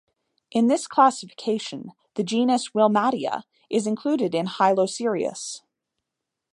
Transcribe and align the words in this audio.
In 0.49 0.67
this 0.67 0.87
classification, 0.87 1.91
the 2.15 2.23
genus 2.23 2.69
"Wilmattea" 2.69 3.43
is 3.69 3.85
included 3.85 4.33
in 4.33 4.47
"Hylocereus". 4.47 5.61